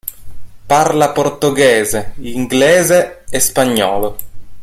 [0.65, 4.17] Parla portoghese, inglese e spagnolo.